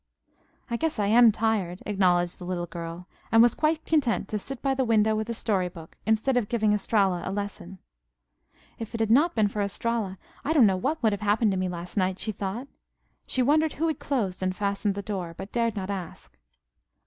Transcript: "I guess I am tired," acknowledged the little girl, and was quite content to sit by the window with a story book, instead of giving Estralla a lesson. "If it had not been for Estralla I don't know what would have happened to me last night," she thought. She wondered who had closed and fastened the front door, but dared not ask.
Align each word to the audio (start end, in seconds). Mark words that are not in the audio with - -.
"I 0.67 0.77
guess 0.77 0.97
I 0.97 1.05
am 1.05 1.31
tired," 1.31 1.83
acknowledged 1.85 2.39
the 2.39 2.43
little 2.43 2.65
girl, 2.65 3.07
and 3.31 3.39
was 3.43 3.53
quite 3.53 3.85
content 3.85 4.27
to 4.29 4.39
sit 4.39 4.59
by 4.59 4.73
the 4.73 4.83
window 4.83 5.15
with 5.15 5.29
a 5.29 5.33
story 5.35 5.69
book, 5.69 5.95
instead 6.07 6.35
of 6.37 6.49
giving 6.49 6.73
Estralla 6.73 7.21
a 7.23 7.31
lesson. 7.31 7.77
"If 8.79 8.95
it 8.95 8.99
had 8.99 9.11
not 9.11 9.35
been 9.35 9.47
for 9.47 9.61
Estralla 9.61 10.17
I 10.43 10.53
don't 10.53 10.65
know 10.65 10.75
what 10.77 11.03
would 11.03 11.11
have 11.13 11.21
happened 11.21 11.51
to 11.51 11.57
me 11.59 11.69
last 11.69 11.97
night," 11.97 12.17
she 12.17 12.31
thought. 12.31 12.67
She 13.27 13.43
wondered 13.43 13.73
who 13.73 13.85
had 13.85 13.99
closed 13.99 14.41
and 14.41 14.55
fastened 14.55 14.95
the 14.95 15.01
front 15.03 15.05
door, 15.05 15.33
but 15.37 15.51
dared 15.51 15.75
not 15.75 15.91
ask. 15.91 16.35